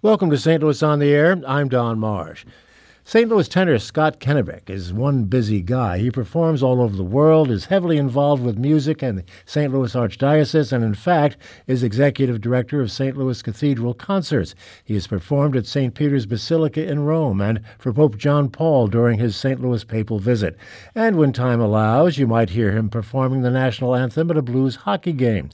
Welcome 0.00 0.30
to 0.30 0.38
St. 0.38 0.62
Louis 0.62 0.80
on 0.80 1.00
the 1.00 1.12
Air. 1.12 1.42
I'm 1.44 1.68
Don 1.68 1.98
Marsh. 1.98 2.44
St. 3.02 3.28
Louis 3.28 3.48
tenor 3.48 3.80
Scott 3.80 4.20
Kennebeck 4.20 4.70
is 4.70 4.92
one 4.92 5.24
busy 5.24 5.60
guy. 5.60 5.98
He 5.98 6.08
performs 6.08 6.62
all 6.62 6.80
over 6.80 6.94
the 6.94 7.02
world, 7.02 7.50
is 7.50 7.64
heavily 7.64 7.96
involved 7.96 8.44
with 8.44 8.58
music 8.58 9.02
and 9.02 9.18
the 9.18 9.24
St. 9.44 9.72
Louis 9.72 9.92
Archdiocese, 9.94 10.72
and 10.72 10.84
in 10.84 10.94
fact 10.94 11.36
is 11.66 11.82
executive 11.82 12.40
director 12.40 12.80
of 12.80 12.92
St. 12.92 13.16
Louis 13.16 13.42
Cathedral 13.42 13.92
Concerts. 13.92 14.54
He 14.84 14.94
has 14.94 15.08
performed 15.08 15.56
at 15.56 15.66
St. 15.66 15.92
Peter's 15.94 16.26
Basilica 16.26 16.86
in 16.86 17.00
Rome 17.00 17.40
and 17.40 17.60
for 17.80 17.92
Pope 17.92 18.18
John 18.18 18.50
Paul 18.50 18.86
during 18.86 19.18
his 19.18 19.34
St. 19.34 19.60
Louis 19.60 19.82
papal 19.82 20.20
visit. 20.20 20.56
And 20.94 21.16
when 21.16 21.32
time 21.32 21.60
allows, 21.60 22.18
you 22.18 22.28
might 22.28 22.50
hear 22.50 22.70
him 22.70 22.88
performing 22.88 23.42
the 23.42 23.50
national 23.50 23.96
anthem 23.96 24.30
at 24.30 24.36
a 24.36 24.42
blues 24.42 24.76
hockey 24.76 25.12
game. 25.12 25.50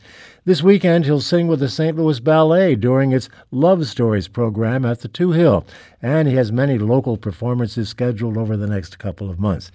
This 0.46 0.62
weekend, 0.62 1.06
he'll 1.06 1.22
sing 1.22 1.48
with 1.48 1.60
the 1.60 1.70
St. 1.70 1.96
Louis 1.96 2.20
Ballet 2.20 2.74
during 2.74 3.12
its 3.12 3.30
Love 3.50 3.86
Stories 3.86 4.28
program 4.28 4.84
at 4.84 5.00
the 5.00 5.08
Touhill, 5.08 5.64
and 6.02 6.28
he 6.28 6.34
has 6.34 6.52
many 6.52 6.76
local 6.76 7.16
performances 7.16 7.88
scheduled 7.88 8.36
over 8.36 8.54
the 8.54 8.66
next 8.66 8.98
couple 8.98 9.30
of 9.30 9.38
months. 9.38 9.72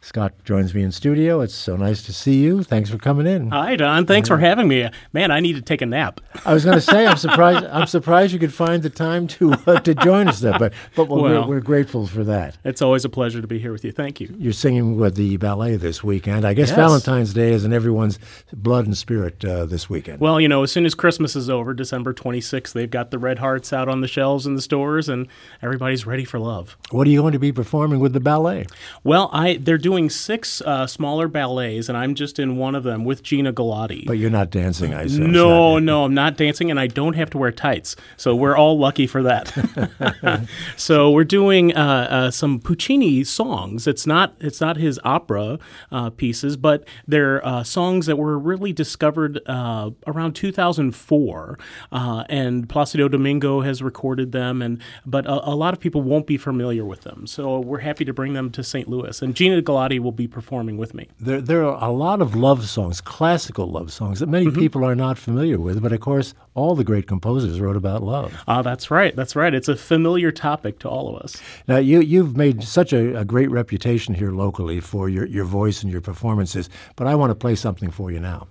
Scott 0.00 0.32
joins 0.44 0.74
me 0.74 0.82
in 0.82 0.92
studio. 0.92 1.40
It's 1.40 1.54
so 1.54 1.76
nice 1.76 2.02
to 2.04 2.12
see 2.12 2.36
you. 2.36 2.62
Thanks 2.62 2.88
for 2.88 2.98
coming 2.98 3.26
in. 3.26 3.50
Hi, 3.50 3.74
Don. 3.74 4.06
Thanks 4.06 4.28
for 4.28 4.38
having 4.38 4.68
me. 4.68 4.88
Man, 5.12 5.32
I 5.32 5.40
need 5.40 5.54
to 5.54 5.60
take 5.60 5.82
a 5.82 5.86
nap. 5.86 6.20
I 6.46 6.54
was 6.54 6.64
going 6.64 6.76
to 6.76 6.80
say 6.80 7.04
I'm 7.04 7.16
surprised. 7.16 7.66
I'm 7.66 7.86
surprised 7.86 8.32
you 8.32 8.38
could 8.38 8.54
find 8.54 8.82
the 8.82 8.90
time 8.90 9.26
to 9.28 9.54
uh, 9.66 9.80
to 9.80 9.94
join 9.96 10.28
us 10.28 10.38
there, 10.38 10.56
but 10.56 10.72
but 10.94 11.08
well, 11.08 11.22
we're, 11.22 11.46
we're, 11.46 11.60
grateful 11.60 12.06
for 12.06 12.22
that. 12.24 12.56
It's 12.64 12.80
always 12.80 13.04
a 13.04 13.08
pleasure 13.08 13.40
to 13.40 13.48
be 13.48 13.58
here 13.58 13.72
with 13.72 13.84
you. 13.84 13.90
Thank 13.90 14.20
you. 14.20 14.34
You're 14.38 14.52
singing 14.52 14.96
with 14.96 15.16
the 15.16 15.36
ballet 15.36 15.76
this 15.76 16.04
weekend. 16.04 16.46
I 16.46 16.54
guess 16.54 16.68
yes. 16.68 16.76
Valentine's 16.76 17.34
Day 17.34 17.52
is 17.52 17.64
in 17.64 17.72
everyone's 17.72 18.20
blood 18.52 18.86
and 18.86 18.96
spirit 18.96 19.44
uh, 19.44 19.66
this 19.66 19.90
weekend. 19.90 20.20
Well, 20.20 20.40
you 20.40 20.48
know, 20.48 20.62
as 20.62 20.70
soon 20.70 20.86
as 20.86 20.94
Christmas 20.94 21.34
is 21.34 21.50
over, 21.50 21.74
December 21.74 22.14
26th, 22.14 22.72
they've 22.72 22.88
got 22.88 23.10
the 23.10 23.18
red 23.18 23.40
hearts 23.40 23.72
out 23.72 23.88
on 23.88 24.00
the 24.00 24.08
shelves 24.08 24.46
in 24.46 24.54
the 24.54 24.62
stores, 24.62 25.08
and 25.08 25.26
everybody's 25.60 26.06
ready 26.06 26.24
for 26.24 26.38
love. 26.38 26.76
What 26.90 27.06
are 27.08 27.10
you 27.10 27.20
going 27.20 27.32
to 27.32 27.38
be 27.40 27.52
performing 27.52 27.98
with 27.98 28.12
the 28.12 28.20
ballet? 28.20 28.66
Well, 29.02 29.28
I 29.32 29.56
they're 29.56 29.76
doing 29.76 29.87
six 29.88 30.60
uh, 30.60 30.86
smaller 30.86 31.28
ballets, 31.28 31.88
and 31.88 31.96
I'm 31.96 32.14
just 32.14 32.38
in 32.38 32.56
one 32.56 32.74
of 32.74 32.84
them 32.84 33.04
with 33.04 33.22
Gina 33.22 33.52
Galati. 33.52 34.06
But 34.06 34.18
you're 34.18 34.28
not 34.28 34.50
dancing, 34.50 34.92
I 34.92 35.06
say. 35.06 35.20
No, 35.20 35.78
no, 35.78 36.04
I'm 36.04 36.12
not 36.12 36.36
dancing, 36.36 36.70
and 36.70 36.78
I 36.78 36.86
don't 36.86 37.14
have 37.14 37.30
to 37.30 37.38
wear 37.38 37.50
tights. 37.50 37.96
So 38.18 38.36
we're 38.36 38.56
all 38.56 38.78
lucky 38.78 39.06
for 39.06 39.22
that. 39.22 40.46
so 40.76 41.10
we're 41.10 41.24
doing 41.24 41.74
uh, 41.74 42.08
uh, 42.10 42.30
some 42.30 42.60
Puccini 42.60 43.24
songs. 43.24 43.86
It's 43.86 44.06
not 44.06 44.34
it's 44.40 44.60
not 44.60 44.76
his 44.76 45.00
opera 45.04 45.58
uh, 45.90 46.10
pieces, 46.10 46.58
but 46.58 46.86
they're 47.06 47.44
uh, 47.44 47.64
songs 47.64 48.04
that 48.06 48.16
were 48.16 48.38
really 48.38 48.74
discovered 48.74 49.40
uh, 49.46 49.90
around 50.06 50.34
2004, 50.34 51.58
and 51.90 52.68
Placido 52.68 53.10
Domingo 53.10 53.62
has 53.62 53.82
recorded 53.82 54.32
them, 54.32 54.60
and 54.60 54.82
but 55.06 55.24
a, 55.24 55.48
a 55.48 55.54
lot 55.54 55.72
of 55.72 55.80
people 55.80 56.02
won't 56.02 56.26
be 56.26 56.36
familiar 56.36 56.84
with 56.84 57.00
them. 57.00 57.26
So 57.26 57.58
we're 57.60 57.78
happy 57.78 58.04
to 58.04 58.12
bring 58.12 58.34
them 58.34 58.50
to 58.50 58.62
St. 58.62 58.86
Louis, 58.86 59.22
and 59.22 59.34
Gina 59.34 59.62
Galati 59.62 59.77
will 59.98 60.12
be 60.12 60.26
performing 60.26 60.76
with 60.76 60.94
me. 60.94 61.08
There, 61.20 61.40
there 61.40 61.64
are 61.64 61.82
a 61.82 61.92
lot 61.92 62.20
of 62.20 62.34
love 62.34 62.68
songs, 62.68 63.00
classical 63.00 63.66
love 63.66 63.92
songs, 63.92 64.20
that 64.20 64.28
many 64.28 64.46
mm-hmm. 64.46 64.58
people 64.58 64.84
are 64.84 64.94
not 64.94 65.18
familiar 65.18 65.58
with, 65.58 65.82
but 65.82 65.92
of 65.92 66.00
course, 66.00 66.34
all 66.54 66.74
the 66.74 66.84
great 66.84 67.06
composers 67.06 67.60
wrote 67.60 67.76
about 67.76 68.02
love. 68.02 68.34
Ah, 68.48 68.58
uh, 68.58 68.62
that's 68.62 68.90
right. 68.90 69.14
That's 69.14 69.36
right. 69.36 69.54
It's 69.54 69.68
a 69.68 69.76
familiar 69.76 70.32
topic 70.32 70.78
to 70.80 70.88
all 70.88 71.14
of 71.14 71.22
us. 71.22 71.40
Now, 71.66 71.76
you, 71.76 72.00
you've 72.00 72.36
made 72.36 72.62
such 72.64 72.92
a, 72.92 73.18
a 73.20 73.24
great 73.24 73.50
reputation 73.50 74.14
here 74.14 74.32
locally 74.32 74.80
for 74.80 75.08
your, 75.08 75.26
your 75.26 75.44
voice 75.44 75.82
and 75.82 75.92
your 75.92 76.00
performances, 76.00 76.68
but 76.96 77.06
I 77.06 77.14
want 77.14 77.30
to 77.30 77.34
play 77.34 77.54
something 77.54 77.90
for 77.90 78.10
you 78.10 78.20
now. 78.20 78.48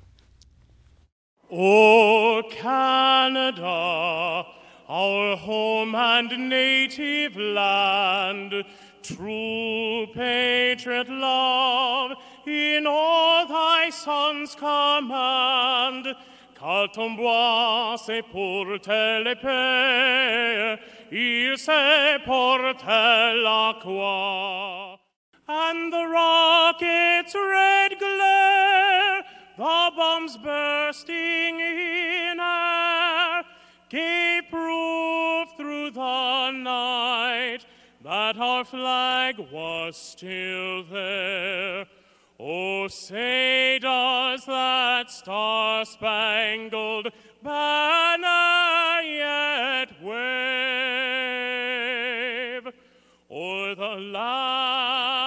Oh, 1.49 2.43
Canada, 2.51 3.65
our 4.89 5.35
home 5.35 5.95
and 5.95 6.49
native 6.49 7.35
land 7.35 8.63
True 9.07 10.05
patriot 10.13 11.07
love 11.07 12.11
in 12.45 12.85
all 12.85 13.47
thy 13.47 13.89
sons 13.89 14.53
command. 14.53 16.13
Car 16.55 16.91
ton 16.91 17.15
bois 17.15 17.95
c'est 18.03 18.23
pour 18.23 18.65
te 18.81 19.23
l'épée, 19.23 20.77
il 21.09 21.57
c'est 21.57 22.19
porter 22.25 23.41
la 23.43 23.75
croix. 23.79 24.99
And 25.47 25.93
the 25.93 26.05
rocket's 26.05 27.33
red 27.33 27.97
glare, 27.97 29.23
the 29.55 29.91
bombs 29.95 30.35
bursting 30.37 31.61
in 31.61 32.39
air, 32.41 33.43
gave 33.89 34.49
proof 34.49 34.76
the 36.47 36.51
night 36.51 37.65
that 38.03 38.37
our 38.37 38.63
flag 38.63 39.37
was 39.51 39.97
still 39.97 40.83
there. 40.85 41.85
Oh, 42.39 42.87
say 42.87 43.79
does 43.81 44.45
that 44.45 45.11
star-spangled 45.11 47.07
banner 47.43 49.01
yet 49.01 50.01
wave 50.01 50.17
o'er 53.29 53.75
the 53.75 53.95
land 54.13 55.26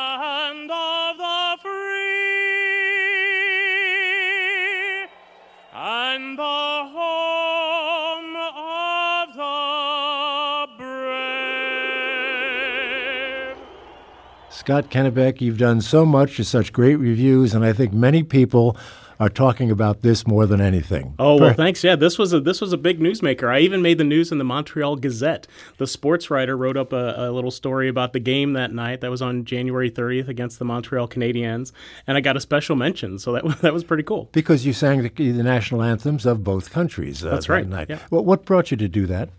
Scott 14.60 14.90
Kennebeck, 14.90 15.40
you've 15.40 15.56
done 15.56 15.80
so 15.80 16.04
much 16.04 16.36
to 16.36 16.44
such 16.44 16.70
great 16.70 16.96
reviews, 16.96 17.54
and 17.54 17.64
I 17.64 17.72
think 17.72 17.94
many 17.94 18.22
people 18.22 18.76
are 19.18 19.30
talking 19.30 19.70
about 19.70 20.02
this 20.02 20.26
more 20.26 20.44
than 20.44 20.60
anything. 20.60 21.14
Oh 21.18 21.36
well, 21.36 21.54
thanks. 21.54 21.82
Yeah, 21.82 21.96
this 21.96 22.18
was 22.18 22.34
a 22.34 22.40
this 22.40 22.60
was 22.60 22.74
a 22.74 22.76
big 22.76 23.00
newsmaker. 23.00 23.50
I 23.50 23.60
even 23.60 23.80
made 23.80 23.96
the 23.96 24.04
news 24.04 24.30
in 24.30 24.36
the 24.36 24.44
Montreal 24.44 24.96
Gazette. 24.96 25.46
The 25.78 25.86
sports 25.86 26.30
writer 26.30 26.58
wrote 26.58 26.76
up 26.76 26.92
a, 26.92 27.14
a 27.16 27.32
little 27.32 27.50
story 27.50 27.88
about 27.88 28.12
the 28.12 28.20
game 28.20 28.52
that 28.52 28.70
night. 28.70 29.00
That 29.00 29.10
was 29.10 29.22
on 29.22 29.46
January 29.46 29.90
30th 29.90 30.28
against 30.28 30.58
the 30.58 30.66
Montreal 30.66 31.08
Canadiens, 31.08 31.72
and 32.06 32.18
I 32.18 32.20
got 32.20 32.36
a 32.36 32.40
special 32.40 32.76
mention. 32.76 33.18
So 33.18 33.32
that 33.32 33.44
that 33.62 33.72
was 33.72 33.82
pretty 33.82 34.02
cool. 34.02 34.28
Because 34.32 34.66
you 34.66 34.74
sang 34.74 35.02
the, 35.02 35.08
the 35.08 35.42
national 35.42 35.82
anthems 35.82 36.26
of 36.26 36.44
both 36.44 36.70
countries. 36.70 37.24
Uh, 37.24 37.30
That's 37.30 37.48
right. 37.48 37.64
That 37.64 37.74
night. 37.74 37.86
Yeah. 37.88 38.00
Well, 38.10 38.26
what 38.26 38.44
brought 38.44 38.70
you 38.70 38.76
to 38.76 38.88
do 38.88 39.06
that? 39.06 39.30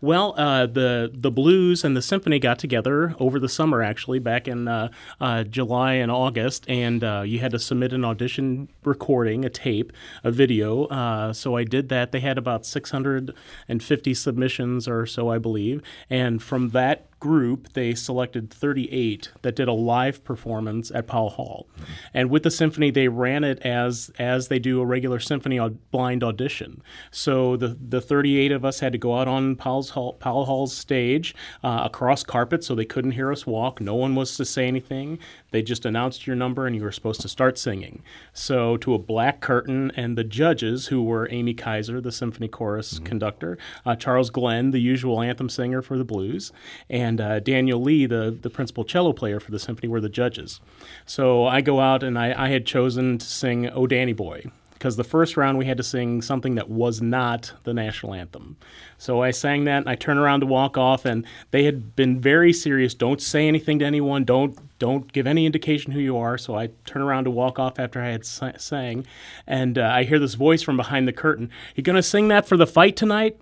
Well, 0.00 0.34
uh, 0.36 0.66
the 0.66 1.10
the 1.12 1.30
blues 1.30 1.84
and 1.84 1.96
the 1.96 2.02
symphony 2.02 2.38
got 2.38 2.58
together 2.58 3.14
over 3.18 3.38
the 3.38 3.48
summer, 3.48 3.82
actually, 3.82 4.18
back 4.18 4.48
in 4.48 4.68
uh, 4.68 4.88
uh, 5.20 5.44
July 5.44 5.94
and 5.94 6.10
August, 6.10 6.68
and 6.68 7.02
uh, 7.04 7.22
you 7.24 7.38
had 7.38 7.52
to 7.52 7.58
submit 7.58 7.92
an 7.92 8.04
audition 8.04 8.68
recording, 8.84 9.44
a 9.44 9.50
tape, 9.50 9.92
a 10.24 10.30
video. 10.30 10.84
Uh, 10.86 11.32
so 11.32 11.56
I 11.56 11.64
did 11.64 11.88
that. 11.90 12.12
They 12.12 12.20
had 12.20 12.38
about 12.38 12.66
650 12.66 14.14
submissions 14.14 14.88
or 14.88 15.06
so, 15.06 15.30
I 15.30 15.38
believe, 15.38 15.82
and 16.10 16.42
from 16.42 16.70
that 16.70 17.06
group, 17.22 17.72
they 17.74 17.94
selected 17.94 18.50
38 18.50 19.30
that 19.42 19.54
did 19.54 19.68
a 19.68 19.72
live 19.72 20.24
performance 20.24 20.90
at 20.92 21.06
Powell 21.06 21.30
Hall. 21.30 21.68
And 22.12 22.30
with 22.30 22.42
the 22.42 22.50
symphony, 22.50 22.90
they 22.90 23.06
ran 23.06 23.44
it 23.44 23.60
as 23.60 24.10
as 24.18 24.48
they 24.48 24.58
do 24.58 24.80
a 24.80 24.84
regular 24.84 25.20
symphony 25.20 25.60
blind 25.92 26.24
audition. 26.24 26.82
So 27.12 27.56
the 27.56 27.68
the 27.80 28.00
38 28.00 28.50
of 28.50 28.64
us 28.64 28.80
had 28.80 28.90
to 28.90 28.98
go 28.98 29.16
out 29.16 29.28
on 29.28 29.54
Powell's 29.54 29.90
Hall, 29.90 30.14
Powell 30.14 30.46
Hall's 30.46 30.76
stage 30.76 31.32
uh, 31.62 31.82
across 31.84 32.24
carpet, 32.24 32.64
so 32.64 32.74
they 32.74 32.84
couldn't 32.84 33.12
hear 33.12 33.30
us 33.30 33.46
walk. 33.46 33.80
No 33.80 33.94
one 33.94 34.16
was 34.16 34.36
to 34.36 34.44
say 34.44 34.66
anything. 34.66 35.20
They 35.52 35.62
just 35.62 35.86
announced 35.86 36.26
your 36.26 36.34
number, 36.34 36.66
and 36.66 36.74
you 36.74 36.82
were 36.82 36.90
supposed 36.90 37.20
to 37.20 37.28
start 37.28 37.56
singing. 37.56 38.02
So 38.32 38.76
to 38.78 38.94
a 38.94 38.98
black 38.98 39.40
curtain, 39.40 39.92
and 39.94 40.18
the 40.18 40.24
judges, 40.24 40.88
who 40.88 41.04
were 41.04 41.28
Amy 41.30 41.54
Kaiser, 41.54 42.00
the 42.00 42.10
symphony 42.10 42.48
chorus 42.48 42.94
mm-hmm. 42.94 43.04
conductor, 43.04 43.58
uh, 43.86 43.94
Charles 43.94 44.30
Glenn, 44.30 44.72
the 44.72 44.80
usual 44.80 45.20
anthem 45.20 45.48
singer 45.48 45.82
for 45.82 45.96
the 45.96 46.04
blues, 46.04 46.52
and 46.90 47.11
and 47.12 47.20
uh, 47.20 47.40
Daniel 47.40 47.80
Lee, 47.80 48.06
the, 48.06 48.36
the 48.40 48.48
principal 48.48 48.84
cello 48.84 49.12
player 49.12 49.38
for 49.38 49.50
the 49.50 49.58
symphony, 49.58 49.86
were 49.88 50.00
the 50.00 50.08
judges. 50.08 50.60
So 51.04 51.46
I 51.46 51.60
go 51.60 51.80
out 51.80 52.02
and 52.02 52.18
I, 52.18 52.46
I 52.46 52.48
had 52.48 52.64
chosen 52.64 53.18
to 53.18 53.26
sing 53.26 53.68
Oh 53.68 53.86
Danny 53.86 54.14
Boy 54.14 54.44
because 54.72 54.96
the 54.96 55.04
first 55.04 55.36
round 55.36 55.58
we 55.58 55.66
had 55.66 55.76
to 55.76 55.82
sing 55.82 56.22
something 56.22 56.54
that 56.54 56.70
was 56.70 57.02
not 57.02 57.52
the 57.64 57.74
national 57.74 58.14
anthem. 58.14 58.56
So 58.96 59.22
I 59.22 59.30
sang 59.30 59.64
that 59.64 59.78
and 59.78 59.88
I 59.90 59.94
turn 59.94 60.16
around 60.16 60.40
to 60.40 60.46
walk 60.46 60.78
off 60.78 61.04
and 61.04 61.26
they 61.50 61.64
had 61.64 61.94
been 61.94 62.18
very 62.18 62.52
serious. 62.52 62.94
Don't 62.94 63.20
say 63.20 63.46
anything 63.46 63.78
to 63.80 63.84
anyone. 63.84 64.24
Don't 64.24 64.58
don't 64.78 65.12
give 65.12 65.26
any 65.26 65.44
indication 65.44 65.92
who 65.92 66.00
you 66.00 66.16
are. 66.16 66.38
So 66.38 66.56
I 66.56 66.70
turn 66.86 67.02
around 67.02 67.24
to 67.24 67.30
walk 67.30 67.58
off 67.58 67.78
after 67.78 68.00
I 68.00 68.08
had 68.08 68.24
sang 68.24 69.06
and 69.46 69.76
uh, 69.76 69.82
I 69.82 70.04
hear 70.04 70.18
this 70.18 70.34
voice 70.34 70.62
from 70.62 70.78
behind 70.78 71.06
the 71.06 71.12
curtain. 71.12 71.50
You 71.76 71.82
to 71.82 72.02
sing 72.02 72.28
that 72.28 72.48
for 72.48 72.56
the 72.56 72.66
fight 72.66 72.96
tonight? 72.96 73.38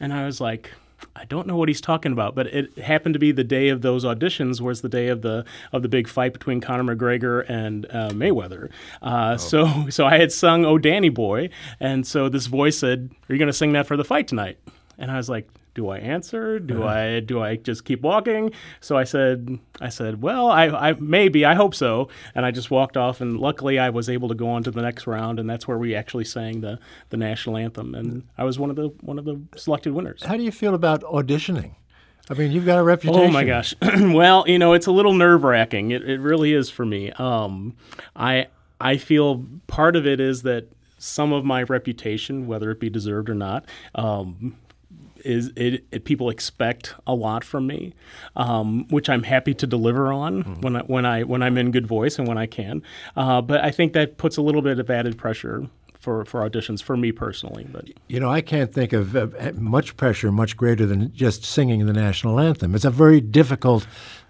And 0.00 0.12
I 0.12 0.24
was 0.24 0.40
like, 0.40 0.70
I 1.16 1.24
don't 1.24 1.46
know 1.46 1.56
what 1.56 1.68
he's 1.68 1.80
talking 1.80 2.12
about, 2.12 2.34
but 2.34 2.46
it 2.48 2.78
happened 2.78 3.14
to 3.14 3.18
be 3.18 3.32
the 3.32 3.44
day 3.44 3.68
of 3.68 3.82
those 3.82 4.04
auditions 4.04 4.60
was 4.60 4.80
the 4.80 4.88
day 4.88 5.08
of 5.08 5.22
the 5.22 5.44
of 5.72 5.82
the 5.82 5.88
big 5.88 6.08
fight 6.08 6.32
between 6.32 6.60
Conor 6.60 6.94
McGregor 6.94 7.48
and 7.48 7.86
uh, 7.86 8.10
Mayweather. 8.10 8.70
Uh, 9.02 9.34
oh. 9.34 9.36
So 9.36 9.88
so 9.90 10.06
I 10.06 10.18
had 10.18 10.32
sung 10.32 10.64
"Oh 10.64 10.78
Danny 10.78 11.08
Boy," 11.08 11.50
and 11.80 12.06
so 12.06 12.28
this 12.28 12.46
voice 12.46 12.78
said, 12.78 13.10
"Are 13.28 13.32
you 13.32 13.38
going 13.38 13.48
to 13.48 13.52
sing 13.52 13.72
that 13.72 13.86
for 13.86 13.96
the 13.96 14.04
fight 14.04 14.28
tonight?" 14.28 14.58
And 14.98 15.10
I 15.10 15.16
was 15.16 15.28
like, 15.28 15.48
do 15.74 15.88
I 15.88 15.98
answer? 15.98 16.58
Do 16.58 16.84
I 16.84 17.20
do 17.20 17.42
I 17.42 17.56
just 17.56 17.84
keep 17.84 18.02
walking? 18.02 18.52
So 18.80 18.96
I 18.96 19.04
said 19.04 19.58
I 19.80 19.88
said, 19.88 20.22
well, 20.22 20.48
I, 20.48 20.68
I 20.68 20.92
maybe 20.94 21.44
I 21.44 21.54
hope 21.54 21.74
so, 21.74 22.08
and 22.34 22.46
I 22.46 22.50
just 22.50 22.70
walked 22.70 22.96
off. 22.96 23.20
And 23.20 23.38
luckily, 23.38 23.78
I 23.78 23.90
was 23.90 24.08
able 24.08 24.28
to 24.28 24.34
go 24.34 24.48
on 24.48 24.62
to 24.64 24.70
the 24.70 24.82
next 24.82 25.06
round, 25.06 25.40
and 25.40 25.50
that's 25.50 25.66
where 25.66 25.78
we 25.78 25.94
actually 25.94 26.24
sang 26.24 26.60
the 26.60 26.78
the 27.10 27.16
national 27.16 27.56
anthem, 27.56 27.94
and 27.94 28.22
I 28.38 28.44
was 28.44 28.58
one 28.58 28.70
of 28.70 28.76
the 28.76 28.88
one 29.00 29.18
of 29.18 29.24
the 29.24 29.40
selected 29.56 29.92
winners. 29.92 30.22
How 30.24 30.36
do 30.36 30.42
you 30.42 30.52
feel 30.52 30.74
about 30.74 31.02
auditioning? 31.02 31.74
I 32.30 32.34
mean, 32.34 32.52
you've 32.52 32.64
got 32.64 32.78
a 32.78 32.82
reputation. 32.82 33.20
Oh 33.20 33.28
my 33.28 33.44
gosh! 33.44 33.74
well, 33.82 34.44
you 34.46 34.58
know, 34.58 34.72
it's 34.72 34.86
a 34.86 34.92
little 34.92 35.12
nerve 35.12 35.44
wracking. 35.44 35.90
It, 35.90 36.08
it 36.08 36.20
really 36.20 36.54
is 36.54 36.70
for 36.70 36.86
me. 36.86 37.10
Um, 37.12 37.76
I 38.16 38.46
I 38.80 38.96
feel 38.96 39.44
part 39.66 39.96
of 39.96 40.06
it 40.06 40.20
is 40.20 40.42
that 40.42 40.68
some 40.98 41.32
of 41.32 41.44
my 41.44 41.64
reputation, 41.64 42.46
whether 42.46 42.70
it 42.70 42.80
be 42.80 42.88
deserved 42.88 43.28
or 43.28 43.34
not, 43.34 43.66
um, 43.94 44.56
is 45.24 45.52
it, 45.56 45.84
it, 45.90 46.04
people 46.04 46.30
expect 46.30 46.94
a 47.06 47.14
lot 47.14 47.44
from 47.44 47.66
me, 47.66 47.94
um, 48.36 48.86
which 48.88 49.08
I'm 49.08 49.22
happy 49.22 49.54
to 49.54 49.66
deliver 49.66 50.12
on 50.12 50.44
mm-hmm. 50.44 50.60
when 50.60 50.76
I, 50.76 50.80
when 50.82 51.06
I 51.06 51.22
when 51.22 51.42
I'm 51.42 51.58
in 51.58 51.70
good 51.70 51.86
voice 51.86 52.18
and 52.18 52.28
when 52.28 52.38
I 52.38 52.46
can. 52.46 52.82
Uh, 53.16 53.40
but 53.40 53.62
I 53.64 53.70
think 53.70 53.92
that 53.94 54.18
puts 54.18 54.36
a 54.36 54.42
little 54.42 54.62
bit 54.62 54.78
of 54.78 54.90
added 54.90 55.18
pressure 55.18 55.68
for, 56.04 56.24
for 56.26 56.48
auditions 56.48 56.82
for 56.82 56.96
me 56.96 57.12
personally. 57.12 57.66
But 57.70 57.88
you 58.08 58.20
know, 58.20 58.30
I 58.30 58.42
can't 58.42 58.72
think 58.72 58.92
of 58.92 59.16
uh, 59.16 59.52
much 59.54 59.96
pressure 59.96 60.30
much 60.30 60.56
greater 60.56 60.84
than 60.84 61.12
just 61.14 61.44
singing 61.44 61.86
the 61.86 61.92
national 61.94 62.38
anthem. 62.38 62.74
It's 62.74 62.84
a 62.84 62.90
very 62.90 63.20
difficult 63.20 63.86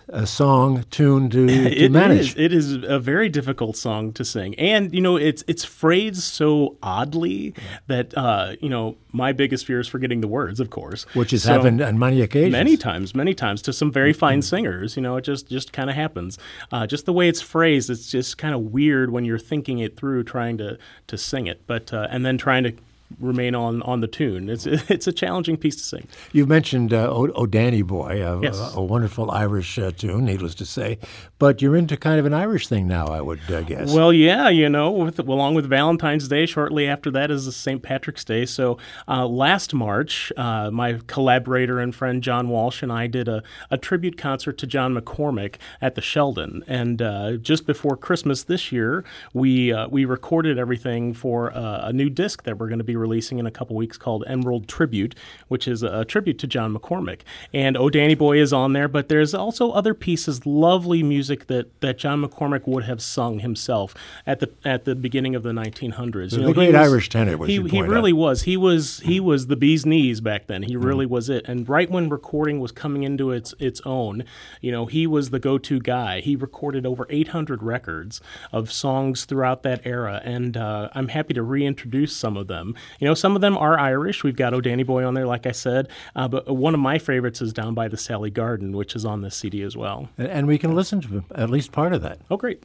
a 0.08 0.26
song 0.26 0.84
tune 0.90 1.30
to, 1.30 1.46
to 1.46 1.84
it 1.84 1.90
manage. 1.90 2.30
Is. 2.30 2.36
It 2.36 2.52
is 2.52 2.72
a 2.72 2.98
very 2.98 3.28
difficult 3.28 3.76
song 3.76 4.12
to 4.14 4.24
sing, 4.24 4.54
and 4.56 4.94
you 4.94 5.00
know 5.00 5.16
it's 5.16 5.44
it's 5.46 5.64
phrased 5.64 6.22
so 6.22 6.76
oddly 6.82 7.54
that 7.86 8.16
uh, 8.16 8.54
you 8.60 8.68
know 8.68 8.96
my 9.12 9.32
biggest 9.32 9.66
fear 9.66 9.80
is 9.80 9.88
forgetting 9.88 10.20
the 10.20 10.28
words, 10.28 10.60
of 10.60 10.70
course, 10.70 11.04
which 11.14 11.30
has 11.30 11.44
so 11.44 11.52
happened 11.52 11.80
on 11.80 11.98
many 11.98 12.20
occasions, 12.20 12.52
many 12.52 12.76
times, 12.76 13.14
many 13.14 13.34
times 13.34 13.62
to 13.62 13.72
some 13.72 13.90
very 13.92 14.12
fine 14.12 14.38
mm-hmm. 14.38 14.56
singers. 14.56 14.96
You 14.96 15.02
know, 15.02 15.16
it 15.16 15.22
just 15.22 15.48
just 15.48 15.72
kind 15.72 15.88
of 15.88 15.96
happens. 15.96 16.38
Uh, 16.72 16.86
just 16.86 17.06
the 17.06 17.12
way 17.12 17.28
it's 17.28 17.40
phrased, 17.40 17.90
it's 17.90 18.10
just 18.10 18.38
kind 18.38 18.54
of 18.54 18.60
weird 18.60 19.10
when 19.10 19.24
you're 19.24 19.38
thinking 19.38 19.78
it 19.78 19.96
through, 19.96 20.24
trying 20.24 20.58
to 20.58 20.78
to 21.06 21.18
sing 21.18 21.46
it, 21.46 21.66
but 21.66 21.92
uh, 21.92 22.08
and 22.10 22.24
then 22.24 22.38
trying 22.38 22.64
to 22.64 22.72
remain 23.20 23.54
on, 23.54 23.82
on 23.82 24.00
the 24.00 24.06
tune. 24.06 24.48
It's 24.48 24.66
it's 24.66 25.06
a 25.06 25.12
challenging 25.12 25.56
piece 25.56 25.76
to 25.76 25.82
sing. 25.82 26.08
You 26.32 26.46
mentioned 26.46 26.92
uh, 26.92 27.08
o, 27.10 27.28
o 27.32 27.46
Danny 27.46 27.82
Boy, 27.82 28.24
a, 28.26 28.40
yes. 28.40 28.58
a, 28.58 28.78
a 28.78 28.82
wonderful 28.82 29.30
Irish 29.30 29.78
uh, 29.78 29.90
tune, 29.92 30.24
needless 30.24 30.54
to 30.56 30.66
say. 30.66 30.98
But 31.38 31.62
you're 31.62 31.76
into 31.76 31.96
kind 31.96 32.18
of 32.18 32.26
an 32.26 32.34
Irish 32.34 32.68
thing 32.68 32.88
now, 32.88 33.06
I 33.06 33.20
would 33.20 33.40
uh, 33.50 33.62
guess. 33.62 33.92
Well, 33.92 34.12
yeah, 34.12 34.48
you 34.48 34.68
know, 34.68 34.90
with, 34.90 35.18
along 35.18 35.54
with 35.54 35.68
Valentine's 35.68 36.28
Day, 36.28 36.46
shortly 36.46 36.86
after 36.86 37.10
that 37.12 37.30
is 37.30 37.46
the 37.46 37.52
St. 37.52 37.82
Patrick's 37.82 38.24
Day. 38.24 38.46
So 38.46 38.78
uh, 39.08 39.26
last 39.26 39.74
March, 39.74 40.32
uh, 40.36 40.70
my 40.70 41.00
collaborator 41.06 41.80
and 41.80 41.94
friend 41.94 42.22
John 42.22 42.48
Walsh 42.48 42.82
and 42.82 42.92
I 42.92 43.06
did 43.06 43.28
a, 43.28 43.42
a 43.70 43.78
tribute 43.78 44.16
concert 44.16 44.58
to 44.58 44.66
John 44.66 44.94
McCormack 44.94 45.56
at 45.80 45.94
the 45.94 46.00
Sheldon. 46.00 46.64
And 46.66 47.02
uh, 47.02 47.36
just 47.36 47.66
before 47.66 47.96
Christmas 47.96 48.44
this 48.44 48.72
year, 48.72 49.04
we 49.32 49.74
we 49.90 50.04
recorded 50.04 50.58
everything 50.58 51.12
for 51.14 51.52
a 51.54 51.92
new 51.92 52.08
disc 52.08 52.44
that 52.44 52.58
we're 52.58 52.68
going 52.68 52.78
to 52.78 52.84
be 52.84 52.94
releasing 52.96 53.38
in 53.38 53.46
a 53.46 53.50
couple 53.50 53.76
weeks 53.76 53.96
called 53.96 54.25
Emerald 54.26 54.69
Tribute, 54.69 55.14
which 55.49 55.67
is 55.69 55.82
a, 55.82 56.05
tribute 56.05 56.38
to 56.38 56.46
John 56.46 56.75
McCormack. 56.75 57.20
And 57.52 57.76
Oh 57.76 57.88
Danny 57.88 58.14
Boy 58.14 58.38
is 58.38 58.52
on 58.52 58.73
there, 58.73 58.88
but 58.88 59.08
there's 59.08 59.35
also 59.35 59.70
other 59.70 59.94
pieces, 59.94 60.44
lovely 60.44 61.02
music 61.02 61.46
that, 61.46 61.81
that 61.81 61.99
John 61.99 62.23
McCormack 62.23 62.67
would 62.67 62.85
have 62.85 63.02
sung 63.02 63.38
himself 63.38 63.94
at 64.26 64.41
the 64.41 64.50
at 64.64 64.85
the 64.85 64.94
beginning 64.94 65.35
of 65.35 65.43
the 65.43 65.52
1900s. 65.52 66.32
You 66.32 66.38
know, 66.38 66.49
the 66.49 66.55
great 66.55 66.73
was, 66.73 66.88
Irish 66.88 67.08
tenor. 67.08 67.44
he 67.46 67.61
he 67.62 67.82
really 67.82 68.12
out. 68.12 68.19
was. 68.19 68.43
He 68.43 68.56
was 68.56 69.00
he 69.00 69.20
was 69.20 69.47
the 69.47 69.56
bee's 69.56 69.87
knees 69.87 70.20
back 70.20 70.47
then. 70.47 70.62
He 70.62 70.76
really 70.76 71.06
mm. 71.06 71.11
was 71.11 71.29
it. 71.29 71.44
And 71.47 71.69
right 71.69 71.90
when 71.90 72.08
recording 72.08 72.61
was 72.61 72.73
coming 72.73 73.02
into 73.02 73.31
its 73.31 73.55
its 73.58 73.81
own, 73.85 74.25
you 74.61 74.73
know, 74.73 74.87
he 74.87 75.06
was 75.06 75.31
the 75.31 75.38
go-to 75.38 75.81
guy. 75.81 76.20
He 76.20 76.37
recorded 76.37 76.87
over 76.87 77.06
800 77.11 77.62
records 77.62 78.20
of 78.52 78.73
songs 78.73 79.25
throughout 79.25 79.62
that 79.62 79.81
era, 79.85 80.20
and 80.25 80.56
uh, 80.56 80.88
I'm 80.94 81.08
happy 81.08 81.35
to 81.35 81.43
reintroduce 81.43 82.14
some 82.14 82.37
of 82.37 82.47
them. 82.47 82.75
You 83.00 83.06
know, 83.08 83.14
some 83.14 83.34
of 83.34 83.40
them 83.40 83.56
are 83.56 83.78
Irish. 83.78 84.22
We've 84.25 84.36
got 84.36 84.54
O'Danny 84.54 84.82
Boy 84.82 85.04
on 85.04 85.14
there, 85.14 85.26
like 85.26 85.46
I 85.46 85.52
said, 85.52 85.88
uh, 86.16 86.28
but 86.28 86.48
one 86.54 86.75
of 86.75 86.81
my 86.81 86.98
favorites 86.98 87.40
is 87.42 87.52
Down 87.52 87.75
by 87.75 87.88
the 87.88 87.96
Sally 87.96 88.31
Garden, 88.31 88.72
which 88.76 88.94
is 88.94 89.04
on 89.04 89.20
this 89.20 89.36
CD 89.36 89.62
as 89.62 89.76
well. 89.76 90.08
And 90.19 90.46
we 90.46 90.58
can 90.58 90.75
listen 90.75 91.00
to 91.02 91.25
at 91.34 91.50
least 91.50 91.72
part 91.72 91.92
of 91.92 92.02
that. 92.02 92.20
Oh, 92.31 92.36
great. 92.36 92.62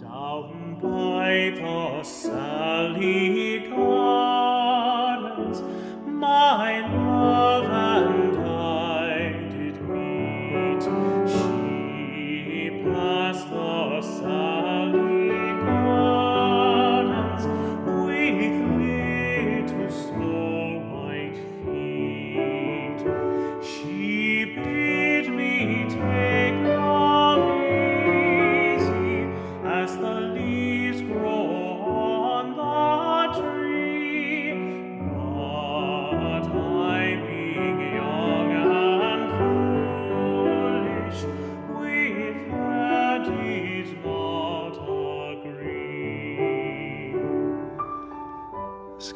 Down 0.00 0.78
by 0.80 1.52
the 1.54 2.02
Sally 2.02 3.45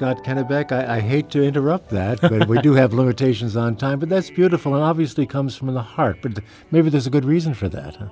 Scott 0.00 0.24
Kennebeck. 0.24 0.72
I, 0.72 0.96
I, 0.96 1.00
hate 1.00 1.28
to 1.28 1.42
interrupt 1.42 1.90
that, 1.90 2.22
but 2.22 2.48
we 2.48 2.58
do 2.62 2.72
have 2.72 2.94
limitations 3.00 3.54
on 3.54 3.76
time. 3.76 3.98
But 3.98 4.08
that's 4.08 4.30
beautiful 4.30 4.74
and 4.74 4.82
obviously 4.82 5.26
comes 5.26 5.54
from 5.56 5.74
the 5.74 5.82
heart. 5.82 6.22
But 6.22 6.38
maybe 6.70 6.88
there's 6.88 7.06
a 7.06 7.10
good 7.10 7.26
reason 7.26 7.52
for 7.52 7.68
that. 7.68 7.96
Huh? 7.96 8.08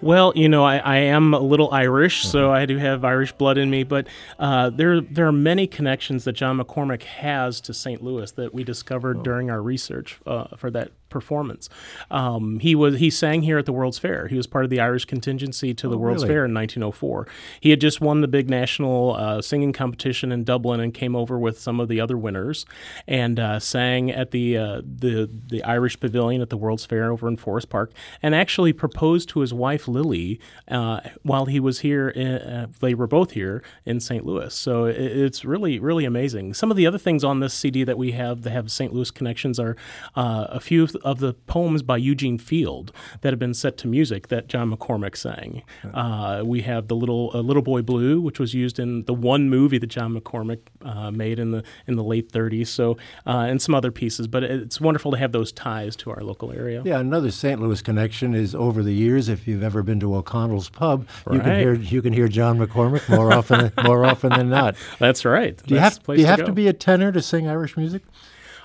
Well, 0.00 0.32
you 0.36 0.48
know, 0.48 0.62
I, 0.62 0.76
I, 0.76 0.96
am 0.98 1.34
a 1.34 1.40
little 1.40 1.68
Irish, 1.72 2.20
mm-hmm. 2.20 2.30
so 2.30 2.52
I 2.52 2.64
do 2.64 2.78
have 2.78 3.04
Irish 3.04 3.32
blood 3.32 3.58
in 3.58 3.70
me. 3.70 3.82
But 3.82 4.06
uh, 4.38 4.70
there 4.70 5.00
there 5.00 5.26
are 5.26 5.32
many 5.32 5.66
connections 5.66 6.22
that 6.22 6.34
John 6.34 6.60
McCormack 6.60 7.02
has 7.02 7.60
to 7.62 7.74
St. 7.74 8.04
Louis 8.04 8.30
that 8.30 8.54
we 8.54 8.62
discovered 8.62 9.18
oh. 9.18 9.22
during 9.24 9.50
our 9.50 9.60
research 9.60 10.20
uh, 10.24 10.56
for 10.56 10.70
that 10.70 10.92
performance. 11.12 11.68
Um, 12.10 12.58
he 12.58 12.74
was 12.74 12.98
he 12.98 13.10
sang 13.10 13.42
here 13.42 13.58
at 13.58 13.66
the 13.66 13.72
World's 13.72 13.98
Fair. 13.98 14.26
He 14.26 14.36
was 14.36 14.46
part 14.46 14.64
of 14.64 14.70
the 14.70 14.80
Irish 14.80 15.04
contingency 15.04 15.74
to 15.74 15.88
the 15.88 15.96
oh, 15.96 15.98
World's 15.98 16.24
really? 16.24 16.34
Fair 16.34 16.44
in 16.46 16.54
1904. 16.54 17.28
He 17.60 17.70
had 17.70 17.80
just 17.80 18.00
won 18.00 18.20
the 18.20 18.28
big 18.28 18.50
national 18.50 19.14
uh, 19.14 19.42
singing 19.42 19.72
competition 19.72 20.32
in 20.32 20.44
Dublin 20.44 20.80
and 20.80 20.92
came 20.92 21.14
over 21.14 21.38
with 21.38 21.60
some 21.60 21.78
of 21.78 21.88
the 21.88 22.00
other 22.00 22.16
winners 22.16 22.66
and 23.06 23.38
uh, 23.38 23.60
sang 23.60 24.10
at 24.10 24.32
the 24.32 24.56
uh, 24.56 24.82
the 24.84 25.30
the 25.48 25.62
Irish 25.62 26.00
Pavilion 26.00 26.40
at 26.40 26.50
the 26.50 26.56
World's 26.56 26.86
Fair 26.86 27.12
over 27.12 27.28
in 27.28 27.36
Forest 27.36 27.68
Park 27.68 27.92
and 28.22 28.34
actually 28.34 28.72
proposed 28.72 29.28
to 29.30 29.40
his 29.40 29.54
wife 29.54 29.86
Lily 29.86 30.40
uh, 30.68 31.00
while 31.22 31.46
he 31.46 31.60
was 31.60 31.80
here. 31.80 32.08
In, 32.08 32.26
uh, 32.26 32.66
they 32.80 32.94
were 32.94 33.06
both 33.06 33.32
here 33.32 33.62
in 33.84 34.00
St. 34.00 34.24
Louis. 34.24 34.54
So 34.54 34.86
it, 34.86 34.96
it's 34.96 35.44
really 35.44 35.78
really 35.78 36.04
amazing. 36.04 36.54
Some 36.54 36.70
of 36.70 36.76
the 36.76 36.86
other 36.86 36.98
things 36.98 37.22
on 37.22 37.40
this 37.40 37.54
CD 37.54 37.84
that 37.84 37.98
we 37.98 38.12
have 38.12 38.42
that 38.42 38.50
have 38.50 38.70
St. 38.70 38.92
Louis 38.92 39.10
connections 39.10 39.58
are 39.58 39.76
uh, 40.16 40.46
a 40.48 40.60
few 40.60 40.86
of 41.02 41.20
the 41.20 41.34
poems 41.34 41.82
by 41.82 41.96
Eugene 41.96 42.38
Field 42.38 42.92
that 43.20 43.32
have 43.32 43.38
been 43.38 43.54
set 43.54 43.76
to 43.78 43.88
music 43.88 44.28
that 44.28 44.48
John 44.48 44.74
McCormack 44.74 45.16
sang. 45.16 45.62
Uh, 45.92 46.42
we 46.44 46.62
have 46.62 46.88
the 46.88 46.96
little 46.96 47.30
uh, 47.34 47.40
Little 47.40 47.62
Boy 47.62 47.82
Blue, 47.82 48.20
which 48.20 48.38
was 48.38 48.54
used 48.54 48.78
in 48.78 49.04
the 49.04 49.14
one 49.14 49.48
movie 49.48 49.78
that 49.78 49.88
John 49.88 50.18
McCormack 50.18 50.60
uh, 50.82 51.10
made 51.10 51.38
in 51.38 51.50
the 51.50 51.62
in 51.86 51.96
the 51.96 52.04
late 52.04 52.32
30s. 52.32 52.68
So 52.68 52.96
uh, 53.26 53.46
and 53.48 53.60
some 53.60 53.74
other 53.74 53.90
pieces, 53.90 54.26
but 54.26 54.42
it's 54.42 54.80
wonderful 54.80 55.12
to 55.12 55.18
have 55.18 55.32
those 55.32 55.52
ties 55.52 55.96
to 55.96 56.10
our 56.10 56.22
local 56.22 56.52
area. 56.52 56.82
Yeah, 56.84 56.98
another 56.98 57.30
St. 57.30 57.60
Louis 57.60 57.82
connection 57.82 58.34
is 58.34 58.54
over 58.54 58.82
the 58.82 58.94
years. 58.94 59.28
If 59.28 59.46
you've 59.46 59.62
ever 59.62 59.82
been 59.82 60.00
to 60.00 60.14
O'Connell's 60.14 60.68
Pub, 60.68 61.06
right. 61.26 61.36
you 61.36 61.40
can 61.40 61.58
hear 61.58 61.74
you 61.74 62.02
can 62.02 62.12
hear 62.12 62.28
John 62.28 62.58
McCormack 62.58 63.08
more 63.08 63.32
often 63.32 63.72
more 63.84 64.04
often 64.04 64.30
than 64.30 64.48
not. 64.48 64.76
That's 64.98 65.24
right. 65.24 65.56
Do 65.56 65.74
you 65.74 65.80
That's 65.80 65.96
have 65.96 66.06
do 66.06 66.20
you 66.20 66.26
have 66.26 66.38
to, 66.40 66.46
to 66.46 66.52
be 66.52 66.68
a 66.68 66.72
tenor 66.72 67.12
to 67.12 67.22
sing 67.22 67.48
Irish 67.48 67.76
music? 67.76 68.02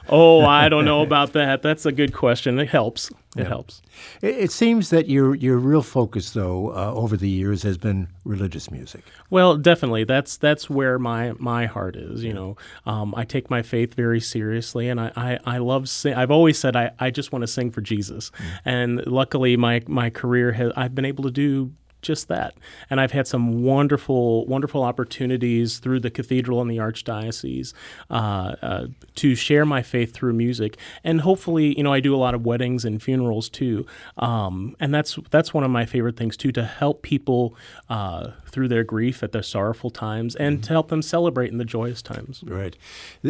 Oh, 0.09 0.45
I 0.45 0.69
don't 0.69 0.85
know 0.85 1.01
about 1.07 1.33
that. 1.33 1.61
That's 1.61 1.85
a 1.85 1.91
good 1.91 2.13
question. 2.13 2.59
It 2.59 2.69
helps. 2.69 3.09
It 3.35 3.43
yeah. 3.43 3.45
helps. 3.45 3.81
It, 4.21 4.35
it, 4.35 4.51
seems 4.51 4.89
that 4.89 5.07
your 5.07 5.35
your 5.35 5.57
real 5.57 5.83
focus, 5.83 6.31
though, 6.31 6.69
uh, 6.73 6.91
over 6.93 7.15
the 7.17 7.29
years 7.29 7.63
has 7.63 7.77
been 7.77 8.07
religious 8.25 8.71
music. 8.71 9.03
Well, 9.29 9.57
definitely. 9.57 10.05
That's 10.05 10.37
that's 10.37 10.69
where 10.69 10.97
my 10.97 11.33
my 11.37 11.65
heart 11.65 11.95
is. 11.95 12.23
You 12.23 12.33
know, 12.33 12.57
um, 12.85 13.13
I 13.15 13.25
take 13.25 13.49
my 13.49 13.61
faith 13.61 13.93
very 13.93 14.19
seriously, 14.19 14.89
and 14.89 14.99
I 14.99 15.11
I, 15.15 15.39
I 15.45 15.57
love. 15.59 15.87
Sing- 15.89 16.15
I've 16.15 16.31
always 16.31 16.57
said 16.57 16.75
I, 16.75 16.91
I 16.99 17.11
just 17.11 17.31
want 17.31 17.43
to 17.43 17.47
sing 17.47 17.71
for 17.71 17.81
Jesus, 17.81 18.31
mm. 18.31 18.59
and 18.65 19.05
luckily 19.05 19.55
my 19.57 19.83
my 19.87 20.09
career 20.09 20.53
has 20.53 20.71
I've 20.75 20.95
been 20.95 21.05
able 21.05 21.23
to 21.25 21.31
do 21.31 21.73
just 22.01 22.27
that. 22.27 22.53
And 22.89 23.01
I've 23.01 23.11
had 23.11 23.27
some 23.27 23.63
wonderful, 23.63 24.45
wonderful 24.45 24.83
opportunities 24.83 25.79
through 25.79 25.99
the 26.01 26.09
cathedral 26.09 26.61
and 26.61 26.69
the 26.69 26.77
archdiocese 26.77 27.73
uh, 28.09 28.55
uh, 28.61 28.87
to 29.15 29.35
share 29.35 29.65
my 29.65 29.81
faith 29.81 30.13
through 30.13 30.33
music. 30.33 30.77
And 31.03 31.21
hopefully, 31.21 31.75
you 31.77 31.83
know, 31.83 31.93
I 31.93 31.99
do 31.99 32.15
a 32.15 32.17
lot 32.17 32.33
of 32.33 32.45
weddings 32.45 32.85
and 32.85 33.01
funerals 33.01 33.49
too. 33.49 33.85
Um, 34.17 34.75
and 34.79 34.93
that's 34.93 35.17
that's 35.31 35.53
one 35.53 35.63
of 35.63 35.71
my 35.71 35.85
favorite 35.85 36.17
things 36.17 36.37
too 36.37 36.51
to 36.53 36.63
help 36.63 37.01
people 37.01 37.55
uh, 37.89 38.31
through 38.45 38.67
their 38.67 38.83
grief 38.83 39.23
at 39.23 39.31
their 39.31 39.43
sorrowful 39.43 39.89
times 39.89 40.35
and 40.35 40.57
mm-hmm. 40.57 40.63
to 40.63 40.69
help 40.69 40.89
them 40.89 41.01
celebrate 41.01 41.51
in 41.51 41.57
the 41.57 41.65
joyous 41.65 42.01
times. 42.01 42.43
Right. 42.45 42.75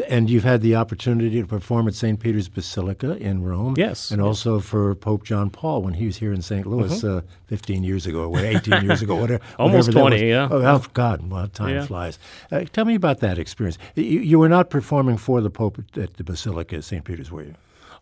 And 0.08 0.30
you've 0.30 0.44
had 0.44 0.62
the 0.62 0.76
opportunity 0.76 1.42
to 1.42 1.48
perform 1.48 1.88
at 1.88 1.96
St. 1.96 2.20
Peter's 2.20 2.50
Basilica 2.50 3.18
in 3.18 3.44
Rome. 3.44 3.76
Yes. 3.78 4.12
And 4.12 4.20
yes. 4.20 4.26
also 4.26 4.60
for 4.60 4.94
Pope 4.96 5.24
John 5.24 5.50
Paul 5.50 5.82
when 5.82 5.96
he 5.96 6.06
was 6.06 6.18
here 6.18 6.34
in 6.34 6.42
St. 6.42 6.66
Louis 6.66 7.02
mm-hmm. 7.02 7.18
Uh, 7.18 7.22
15 7.48 7.84
years 7.84 8.06
ago, 8.06 8.28
18 8.58 8.84
years 8.86 9.02
ago, 9.02 9.16
whatever. 9.22 9.44
Almost 9.58 9.90
whatever 9.90 10.10
20, 10.10 10.30
yeah. 10.30 10.48
Oh, 10.50 10.62
oh, 10.62 10.86
God, 10.94 11.30
well, 11.30 11.48
time 11.48 11.76
yeah. 11.76 11.86
flies. 11.86 12.20
Uh, 12.52 12.62
tell 12.72 12.86
me 12.86 12.96
about 12.96 13.20
that 13.20 13.38
experience. 13.38 13.78
You, 13.96 14.04
you, 14.04 14.40
were 14.40 14.50
not 14.50 14.70
performing 14.70 15.18
for 15.18 15.42
the 15.42 15.50
Pope 15.50 15.80
at 15.96 16.16
the 16.16 16.24
Basilica 16.24 16.78
of 16.78 16.86
St. 16.86 17.04
Peter's, 17.04 17.32
were 17.32 17.44
you? 17.44 17.56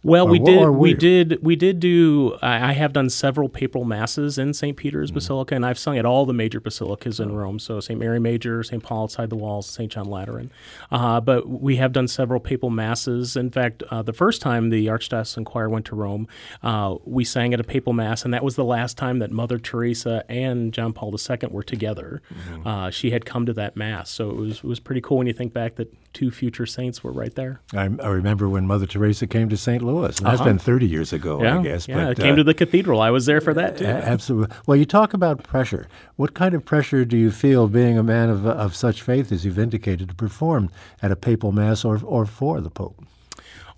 Well, 0.04 0.28
or, 0.28 0.32
we 0.32 0.40
did. 0.40 0.70
We 0.70 0.94
did. 0.94 1.40
We 1.42 1.56
did 1.56 1.80
do. 1.80 2.38
I, 2.42 2.70
I, 2.70 2.74
have 2.74 2.94
done 2.94 3.10
several 3.10 3.50
papal 3.50 3.86
masses 3.86 4.38
in 4.38 4.54
St. 4.54 4.78
Peter's 4.78 5.10
mm-hmm. 5.10 5.16
Basilica, 5.16 5.56
and 5.56 5.66
I've 5.66 5.80
sung 5.80 5.98
at 5.98 6.06
all 6.06 6.26
the 6.26 6.34
major 6.34 6.60
basilicas 6.60 7.20
in 7.20 7.32
oh. 7.32 7.36
Rome. 7.36 7.58
So 7.58 7.80
St. 7.80 8.00
Mary 8.00 8.20
Major, 8.20 8.62
St. 8.62 8.84
Paul 8.84 9.04
outside 9.04 9.30
the 9.30 9.36
walls, 9.36 9.68
St. 9.68 9.92
John 9.92 10.06
Lateran. 10.06 10.52
Uh, 10.92 11.20
but 11.22 11.48
we 11.50 11.78
have 11.78 11.92
done 11.92 12.08
several 12.08 12.40
papal 12.40 12.70
masses. 12.70 13.36
In 13.36 13.50
fact, 13.50 13.82
uh, 13.90 14.04
the 14.04 14.14
first 14.14 14.42
time 14.42 14.70
the 14.70 14.88
Archdiocesan 14.88 15.46
Choir 15.46 15.70
went 15.70 15.86
to 15.88 15.96
Rome, 15.96 16.28
uh, 16.62 16.96
we 17.06 17.24
sang 17.26 17.54
at 17.54 17.60
a 17.60 17.64
papal 17.64 17.94
mass, 17.94 18.24
and 18.26 18.34
that 18.34 18.44
was 18.44 18.56
the 18.56 18.64
last 18.64 18.98
time 18.98 19.20
that 19.20 19.32
Mother 19.32 19.58
Teresa 19.58 20.24
and 20.30 20.72
John 20.72 20.94
Paul 20.94 21.14
II 21.14 21.50
were 21.50 21.64
together. 21.64 22.22
Mm-hmm. 22.32 22.68
Uh, 22.68 22.90
she 22.92 23.12
had 23.12 23.26
come 23.26 23.46
to 23.48 23.54
that 23.54 23.76
mass, 23.76 24.10
so 24.10 24.30
it 24.30 24.36
was 24.36 24.58
it 24.58 24.64
was 24.64 24.80
pretty 24.80 25.02
cool 25.02 25.18
when 25.18 25.28
you 25.28 25.34
think 25.34 25.52
back 25.52 25.76
that 25.76 25.92
two 26.14 26.32
future 26.32 26.66
saints 26.66 27.04
were 27.04 27.12
right 27.12 27.36
there. 27.36 27.62
I, 27.74 27.90
I 28.02 28.08
remember 28.08 28.48
when 28.48 28.66
Mother 28.66 28.86
Teresa 28.86 29.28
came 29.28 29.50
to 29.50 29.58
St. 29.58 29.75
Louis. 29.82 30.18
And 30.18 30.28
that's 30.28 30.42
uh-huh. 30.42 30.50
been 30.50 30.60
30 30.60 30.88
years 30.88 31.14
ago, 31.14 31.42
yeah, 31.42 31.60
I 31.60 31.64
guess. 31.64 31.88
Yeah, 31.88 32.06
but, 32.08 32.18
came 32.18 32.34
uh, 32.34 32.38
to 32.38 32.44
the 32.44 32.54
cathedral. 32.54 33.02
I 33.02 33.10
was 33.10 33.26
there 33.26 33.42
for 33.42 33.54
that 33.54 33.78
too. 33.78 33.86
Absolutely. 33.86 34.56
Well, 34.68 34.78
you 34.78 34.86
talk 34.86 35.14
about 35.14 35.44
pressure. 35.44 35.88
What 36.16 36.34
kind 36.34 36.54
of 36.54 36.66
pressure 36.66 37.06
do 37.06 37.18
you 37.18 37.32
feel 37.32 37.68
being 37.68 37.98
a 37.98 38.04
man 38.04 38.30
of, 38.30 38.46
of 38.46 38.76
such 38.76 39.02
faith 39.02 39.32
as 39.32 39.46
you've 39.46 39.60
indicated 39.60 40.10
to 40.10 40.16
perform 40.16 40.70
at 41.02 41.12
a 41.12 41.16
papal 41.16 41.52
mass 41.52 41.86
or, 41.86 42.00
or 42.04 42.26
for 42.26 42.62
the 42.62 42.70
Pope? 42.70 43.04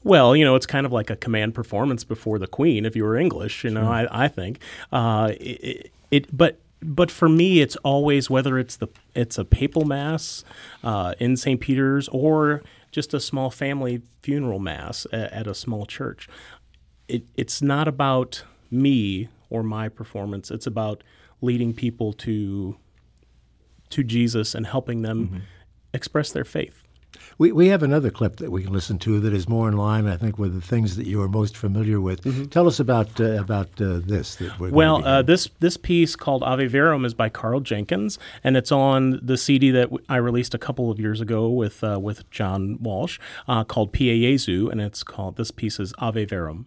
Well, 0.04 0.36
you 0.36 0.46
know, 0.46 0.56
it's 0.56 0.66
kind 0.66 0.86
of 0.86 0.94
like 0.94 1.10
a 1.10 1.16
command 1.16 1.54
performance 1.54 2.04
before 2.04 2.39
the 2.39 2.48
Queen, 2.48 2.86
if 2.86 2.96
you 2.96 3.04
were 3.04 3.18
English. 3.18 3.63
You 3.63 3.72
know, 3.72 3.82
sure. 3.82 3.92
I, 3.92 4.08
I 4.10 4.27
think 4.27 4.62
uh, 4.92 5.34
it, 5.39 5.92
it, 6.12 6.36
but 6.38 6.60
but 6.82 7.10
for 7.12 7.27
me, 7.27 7.60
it's 7.62 7.75
always 7.77 8.30
whether 8.30 8.58
it's 8.58 8.75
the 8.75 8.88
it's 9.16 9.38
a 9.38 9.46
papal 9.46 9.86
mass 9.86 10.44
uh, 10.84 11.16
in 11.20 11.36
St. 11.36 11.60
Peter's 11.60 12.08
or 12.10 12.63
just 12.91 13.13
a 13.13 13.20
small 13.20 13.50
family 13.50 14.01
funeral 14.22 14.60
mass 14.60 15.06
at, 15.12 15.32
at 15.32 15.48
a 15.48 15.53
small 15.53 15.86
church. 15.86 16.27
It, 17.08 17.24
it's 17.36 17.62
not 17.62 17.88
about 17.88 18.44
me 18.70 19.29
or 19.50 19.63
my 19.63 19.89
performance. 19.89 20.51
It's 20.51 20.67
about 20.67 21.03
leading 21.41 21.74
people 21.74 22.13
to 22.13 22.77
to 23.89 24.03
Jesus 24.03 24.53
and 24.53 24.67
helping 24.67 25.01
them 25.01 25.27
mm-hmm. 25.27 25.38
express 25.94 26.32
their 26.32 26.44
faith. 26.44 26.84
We, 27.38 27.52
we 27.52 27.68
have 27.68 27.84
another 27.84 28.10
clip 28.10 28.38
that 28.38 28.52
we 28.52 28.64
can 28.64 28.74
listen 28.74 28.98
to 29.00 29.20
that 29.20 29.34
is 29.34 29.48
more 29.48 29.68
in 29.70 29.78
line, 29.78 30.08
I 30.08 30.18
think, 30.18 30.38
with 30.38 30.54
the 30.54 30.62
things 30.62 30.96
that 30.96 31.06
you 31.06 31.22
are 31.22 31.28
most 31.28 31.56
familiar 31.56 32.02
with. 32.02 32.24
Mm-hmm. 32.24 32.46
Tell 32.46 32.68
us 32.68 32.80
about 32.80 33.20
uh, 33.20 33.40
about 33.40 33.70
uh, 33.82 34.00
this. 34.04 34.42
well, 34.60 35.06
uh, 35.06 35.22
this 35.22 35.50
this 35.60 35.78
piece 35.78 36.16
called 36.16 36.44
Ave 36.44 36.68
Verum 36.68 37.06
is 37.06 37.14
by 37.14 37.30
Karl 37.30 37.60
Jenkins, 37.60 38.18
and 38.44 38.58
it's 38.58 38.72
on 38.72 39.20
the 39.22 39.38
CD 39.38 39.72
that 39.72 39.90
I 40.10 40.18
released 40.18 40.54
a 40.54 40.60
couple 40.60 40.92
of 40.92 41.00
years 41.00 41.22
ago 41.22 41.50
with 41.50 41.84
uh, 41.84 42.00
with 42.02 42.30
John 42.32 42.78
Walsh 42.82 43.20
uh, 43.48 43.64
called 43.64 43.94
Pie 43.94 44.20
Jesu, 44.20 44.70
and 44.70 44.82
it's 44.82 45.04
called 45.04 45.38
this 45.38 45.52
piece 45.52 45.80
is 45.80 45.94
Ave 46.00 46.26
Verum. 46.26 46.66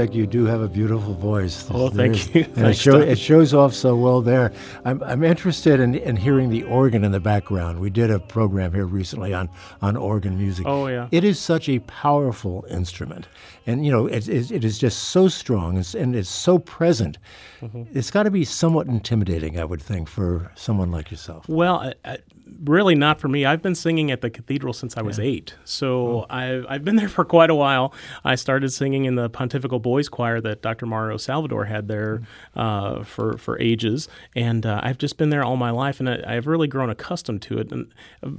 Kennebeck, 0.00 0.14
you 0.14 0.26
do 0.26 0.44
have 0.46 0.60
a 0.60 0.68
beautiful 0.68 1.14
voice. 1.14 1.66
Oh, 1.70 1.88
thank 1.88 2.34
you. 2.34 2.44
And 2.56 2.68
it, 2.68 2.76
show, 2.76 3.00
it, 3.00 3.18
shows 3.18 3.54
off 3.54 3.74
so 3.74 3.96
well 3.96 4.20
there. 4.20 4.52
I'm, 4.84 5.02
I'm 5.02 5.22
interested 5.22 5.80
in, 5.80 5.94
in 5.94 6.16
hearing 6.16 6.50
the 6.50 6.62
organ 6.64 7.04
in 7.04 7.12
the 7.12 7.20
background. 7.20 7.80
We 7.80 7.90
did 7.90 8.10
a 8.10 8.18
program 8.18 8.72
here 8.72 8.86
recently 8.86 9.34
on, 9.34 9.48
on 9.82 9.96
organ 9.96 10.38
music. 10.38 10.66
Oh, 10.66 10.86
yeah. 10.86 11.08
It 11.10 11.24
is 11.24 11.38
such 11.38 11.68
a 11.68 11.80
powerful 11.80 12.64
instrument. 12.70 13.28
And, 13.66 13.84
you 13.84 13.92
know, 13.92 14.06
it, 14.06 14.28
it, 14.28 14.50
it 14.50 14.64
is 14.64 14.78
just 14.78 15.10
so 15.10 15.28
strong 15.28 15.82
and 15.96 16.16
it's 16.16 16.30
so 16.30 16.58
present. 16.58 17.18
Mm-hmm. 17.60 17.96
It's 17.96 18.10
got 18.10 18.24
to 18.24 18.30
be 18.30 18.44
somewhat 18.44 18.86
intimidating, 18.86 19.58
I 19.58 19.64
would 19.64 19.82
think, 19.82 20.08
for 20.08 20.50
someone 20.54 20.90
like 20.90 21.10
yourself. 21.10 21.48
Well, 21.48 21.76
I, 21.76 21.94
I, 22.04 22.18
really 22.64 22.94
not 22.94 23.20
for 23.20 23.28
me. 23.28 23.44
I've 23.44 23.62
been 23.62 23.74
singing 23.74 24.10
at 24.10 24.20
the 24.20 24.30
cathedral 24.30 24.72
since 24.72 24.96
I 24.96 25.02
was 25.02 25.18
yeah. 25.18 25.24
eight, 25.24 25.54
so 25.64 26.08
oh. 26.08 26.26
I've, 26.30 26.66
I've 26.68 26.84
been 26.84 26.96
there 26.96 27.08
for 27.08 27.24
quite 27.24 27.50
a 27.50 27.54
while. 27.54 27.92
I 28.24 28.34
started 28.34 28.72
singing 28.72 29.04
in 29.04 29.14
the 29.14 29.28
Pontifical 29.28 29.78
Boys 29.78 30.08
Choir 30.08 30.40
that 30.40 30.62
Dr. 30.62 30.86
Mario 30.86 31.16
Salvador 31.16 31.66
had 31.66 31.88
there 31.88 32.22
uh, 32.54 33.02
for 33.04 33.36
for 33.38 33.60
ages, 33.60 34.08
and 34.34 34.66
uh, 34.66 34.80
I've 34.82 34.98
just 34.98 35.16
been 35.16 35.30
there 35.30 35.44
all 35.44 35.56
my 35.56 35.70
life, 35.70 36.00
and 36.00 36.08
I, 36.08 36.34
have 36.34 36.46
really 36.46 36.68
grown 36.68 36.90
accustomed 36.90 37.42
to 37.42 37.58
it. 37.58 37.72
And 37.72 37.92
uh, 38.22 38.30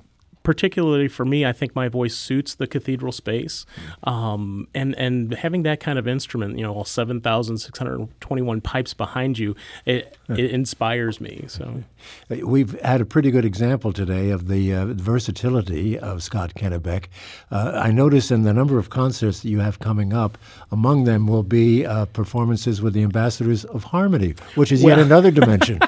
particularly 0.44 1.08
for 1.08 1.26
me, 1.26 1.46
I 1.46 1.52
think 1.52 1.76
my 1.76 1.88
voice 1.88 2.16
suits 2.16 2.56
the 2.56 2.68
cathedral 2.68 3.12
space, 3.12 3.66
um, 4.04 4.68
and 4.74 4.96
and 4.98 5.34
having 5.34 5.64
that 5.64 5.80
kind 5.80 6.00
of 6.00 6.08
instrument, 6.08 6.58
you 6.58 6.64
know, 6.64 6.74
all 6.74 6.86
seven 6.86 7.22
thousand 7.22 7.58
six 7.58 7.78
hundred 7.78 8.08
twenty-one 8.20 8.62
pipes 8.62 8.94
behind 8.94 9.38
you, 9.38 9.56
it, 9.86 10.18
it 10.30 10.52
inspires 10.52 11.22
me. 11.22 11.46
So 11.48 11.84
we've 12.30 12.80
had 12.82 13.02
a 13.02 13.06
pretty 13.06 13.32
good 13.32 13.46
example 13.46 13.94
today 13.94 14.30
of 14.30 14.48
the 14.48 14.74
uh, 14.74 14.86
versatility 14.88 15.98
of 15.98 16.24
Scott 16.24 16.54
Kennebeck. 16.56 17.06
Uh, 17.52 17.80
I 17.84 17.92
notice 17.92 18.32
in 18.32 18.44
the 18.44 18.54
number 18.54 18.80
of 18.80 18.90
concerts 18.90 19.42
that 19.42 19.50
you 19.50 19.60
have 19.60 19.80
coming 19.80 20.14
up, 20.14 20.38
among 20.72 21.04
them 21.04 21.28
will 21.28 21.44
be 21.44 21.86
uh, 21.86 22.06
performances 22.06 22.82
with 22.82 22.94
the 22.94 23.04
Ambassadors 23.04 23.66
of 23.66 23.86
Harmony, 23.86 24.36
which 24.56 24.72
is 24.72 24.84
well, 24.84 24.98
yet 24.98 25.06
another 25.06 25.32
dimension. 25.42 25.80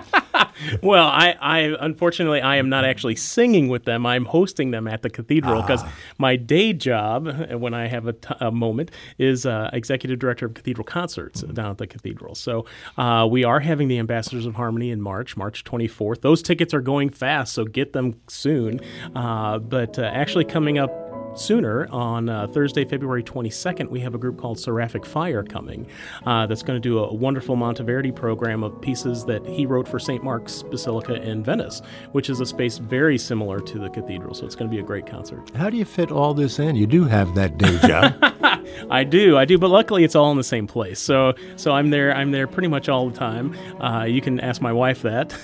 well, 0.84 1.08
I, 1.08 1.36
I 1.40 1.60
unfortunately 1.80 2.42
I 2.42 2.58
am 2.58 2.70
not 2.70 2.86
actually 2.86 3.16
singing 3.16 3.68
with 3.70 3.84
them. 3.86 4.06
I'm 4.06 4.26
hosting 4.26 4.72
them 4.72 4.88
at 4.88 5.02
the 5.02 5.10
cathedral 5.10 5.62
because 5.62 5.82
Ah. 5.84 5.92
my 6.18 6.36
day 6.36 6.74
job, 6.74 7.28
when 7.52 7.74
I 7.74 7.88
have 7.88 8.08
a, 8.08 8.14
t- 8.14 8.34
a 8.40 8.52
moment, 8.52 8.92
is 9.18 9.46
uh, 9.46 9.70
executive 9.74 10.20
director 10.20 10.46
of 10.46 10.54
cathedral 10.54 10.86
concerts 10.86 11.42
down 11.42 11.72
at 11.72 11.78
the 11.78 11.88
cathedral. 11.88 12.36
So 12.36 12.66
uh, 12.98 13.28
we 13.30 13.44
are 13.44 13.60
having 13.60 13.88
the 13.88 14.00
Ambassadors 14.00 14.46
of 14.46 14.56
Harmony 14.56 14.90
in 14.92 15.02
March, 15.02 15.36
March 15.38 15.64
24th. 15.64 16.22
Those 16.22 16.42
tickets 16.42 16.74
are 16.74 16.82
going 16.82 17.10
fast, 17.10 17.54
so 17.54 17.66
get 17.66 17.94
them 17.94 18.16
soon. 18.28 18.80
Uh, 19.16 19.60
but 19.60 19.98
uh, 20.00 20.04
actually 20.04 20.46
coming 20.46 20.78
up 20.78 20.92
sooner 21.36 21.88
on 21.92 22.30
uh, 22.30 22.48
Thursday, 22.48 22.86
February 22.86 23.24
22nd, 23.24 23.90
we 23.90 24.00
have 24.00 24.16
a 24.16 24.18
group 24.18 24.38
called 24.38 24.60
Seraphic 24.60 25.06
Fire 25.06 25.44
coming 25.44 25.88
uh, 26.26 26.46
that's 26.46 26.64
going 26.64 26.82
to 26.82 26.90
do 26.90 27.00
a 27.00 27.14
wonderful 27.14 27.56
Monteverdi 27.56 28.16
program 28.16 28.64
of 28.64 28.80
pieces 28.82 29.26
that 29.26 29.46
he 29.46 29.66
wrote 29.66 29.88
for 29.88 30.00
St. 30.00 30.24
Mark's 30.24 30.64
Basilica 30.64 31.22
in 31.22 31.44
Venice, 31.44 31.82
which 32.12 32.30
is 32.30 32.40
a 32.40 32.46
space 32.46 32.78
very 32.78 33.18
similar 33.18 33.60
to 33.60 33.80
the 33.80 33.90
cathedral. 33.90 34.34
So 34.34 34.46
it's 34.46 34.56
going 34.56 34.70
to 34.70 34.76
be 34.76 34.82
a 34.82 34.86
great 34.86 35.06
concert. 35.06 35.50
How 35.56 35.70
do 35.70 35.78
you 35.78 35.86
fit 35.86 36.12
all 36.12 36.34
this 36.34 36.60
in? 36.60 36.76
You 36.76 36.88
do 36.88 37.06
have 37.06 37.36
that 37.36 37.58
day 37.58 37.78
job. 37.80 38.14
I 38.90 39.04
do, 39.04 39.38
I 39.38 39.46
do, 39.46 39.58
but 39.58 39.70
luckily 39.70 40.04
it's 40.04 40.16
all 40.16 40.32
in 40.32 40.38
the 40.38 40.44
same 40.44 40.68
place. 40.68 41.00
So, 41.00 41.34
so 41.56 41.72
I'm 41.72 41.90
there. 41.90 42.16
I'm 42.16 42.32
there 42.32 42.48
pretty 42.48 42.68
much 42.68 42.90
all 42.90 43.10
the 43.10 43.18
time. 43.18 43.56
Uh, 43.82 44.04
you 44.04 44.22
can 44.22 44.40
ask 44.40 44.62
my 44.62 44.72
wife 44.74 45.02
that, 45.04 45.36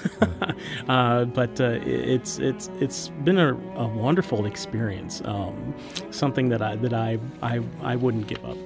uh, 0.88 1.26
but 1.26 1.60
uh, 1.60 1.80
it's 1.84 2.40
it's 2.40 2.70
it's 2.80 3.10
been 3.24 3.38
a, 3.38 3.54
a 3.54 3.88
wonderful 3.88 4.46
experience. 4.46 5.22
Um, 5.26 5.74
something 6.12 6.50
that 6.50 6.62
I 6.62 6.76
that 6.78 6.94
I 6.94 7.20
I, 7.42 7.62
I 7.82 7.96
wouldn't 7.96 8.28
give 8.28 8.44
up. 8.46 8.58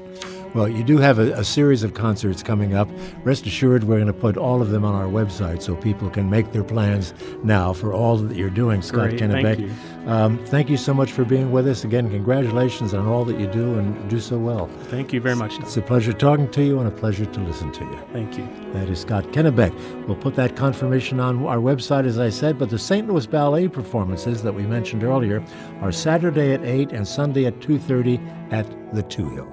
Well, 0.53 0.69
you 0.69 0.83
do 0.83 1.00
have 1.00 1.17
a, 1.17 1.33
a 1.33 1.43
series 1.43 1.83
of 1.83 1.95
concerts 1.95 2.43
coming 2.43 2.75
up. 2.75 2.88
Rest 3.24 3.48
assured, 3.48 3.86
we're 3.86 3.95
going 3.95 4.07
to 4.07 4.13
put 4.13 4.38
all 4.38 4.62
of 4.62 4.69
them 4.69 4.86
on 4.86 4.93
our 4.93 5.07
website 5.07 5.63
so 5.63 5.75
people 5.75 6.10
can 6.12 6.29
make 6.29 6.51
their 6.51 6.63
plans 6.63 7.13
now 7.43 7.74
for 7.74 7.91
all 7.91 8.17
that 8.17 8.38
you're 8.38 8.51
doing, 8.51 8.81
Scott 8.81 9.10
Great, 9.10 9.22
Kennebeck. 9.22 9.57
thank 9.57 9.60
you. 9.60 9.74
Um, 10.05 10.38
thank 10.45 10.69
you 10.69 10.77
so 10.77 10.93
much 10.93 11.12
for 11.12 11.25
being 11.25 11.51
with 11.51 11.67
us. 11.67 11.83
Again, 11.86 12.10
congratulations 12.10 12.93
on 12.93 13.07
all 13.07 13.25
that 13.25 13.39
you 13.39 13.48
do 13.48 13.79
and 13.79 14.10
do 14.10 14.19
so 14.19 14.38
well. 14.38 14.67
Thank 14.89 15.12
you 15.13 15.22
very 15.22 15.36
much. 15.36 15.55
Tom. 15.55 15.63
It's 15.63 15.77
a 15.77 15.81
pleasure 15.81 16.13
talking 16.13 16.50
to 16.51 16.63
you 16.63 16.79
and 16.79 16.88
a 16.88 16.91
pleasure 16.91 17.25
to 17.25 17.39
listen 17.39 17.72
to 17.72 17.83
you. 17.86 18.00
Thank 18.12 18.38
you. 18.38 18.48
That 18.74 18.89
is 18.89 19.00
Scott 19.00 19.24
Kennebeck. 19.31 19.74
We'll 20.07 20.17
put 20.17 20.36
that 20.36 20.55
confirmation 20.55 21.19
on 21.19 21.45
our 21.45 21.57
website, 21.57 22.05
as 22.05 22.19
I 22.19 22.29
said, 22.29 22.60
but 22.60 22.69
the 22.69 22.79
St. 22.79 23.07
Louis 23.07 23.25
Ballet 23.25 23.69
performances 23.69 24.43
that 24.43 24.53
we 24.53 24.63
mentioned 24.63 25.03
earlier 25.03 25.43
are 25.81 25.91
Saturday 25.91 26.53
at 26.53 26.63
8 26.63 26.91
and 26.91 27.07
Sunday 27.07 27.45
at 27.45 27.60
2.30 27.60 28.53
at 28.53 28.67
the 28.93 29.03
Touhill. 29.03 29.52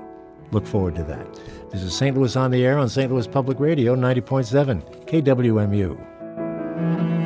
Look 0.53 0.67
forward 0.67 0.97
to 0.97 1.05
that. 1.05 1.27
This 1.71 1.83
is 1.83 1.97
St. 1.97 2.17
Louis 2.17 2.35
on 2.37 2.51
the 2.51 2.65
Air 2.65 2.79
on 2.79 2.89
St. 2.89 3.11
Louis 3.11 3.27
Public 3.27 3.61
Radio, 3.61 3.95
90.7 3.95 5.07
KWMU. 5.07 7.20